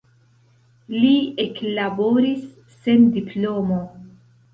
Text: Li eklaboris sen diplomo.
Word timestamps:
Li 0.93 1.11
eklaboris 1.43 2.47
sen 2.79 3.05
diplomo. 3.19 3.79